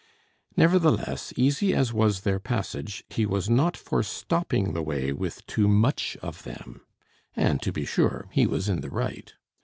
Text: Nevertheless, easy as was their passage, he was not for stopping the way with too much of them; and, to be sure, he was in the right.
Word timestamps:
Nevertheless, 0.57 1.31
easy 1.37 1.75
as 1.75 1.93
was 1.93 2.21
their 2.21 2.39
passage, 2.39 3.03
he 3.09 3.23
was 3.23 3.51
not 3.51 3.77
for 3.77 4.01
stopping 4.01 4.73
the 4.73 4.81
way 4.81 5.13
with 5.13 5.45
too 5.45 5.67
much 5.67 6.17
of 6.23 6.41
them; 6.41 6.81
and, 7.35 7.61
to 7.61 7.71
be 7.71 7.85
sure, 7.85 8.27
he 8.31 8.47
was 8.47 8.67
in 8.67 8.81
the 8.81 8.89
right. 8.89 9.31